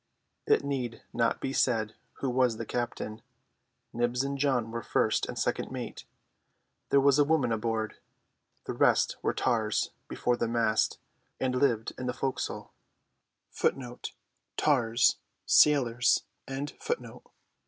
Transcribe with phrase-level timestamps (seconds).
[0.47, 3.21] It need not be said who was the captain.
[3.93, 6.05] Nibs and John were first and second mate.
[6.89, 7.97] There was a woman aboard.
[8.63, 10.97] The rest were tars before the mast,
[11.39, 12.71] and lived in the fo'c'sle.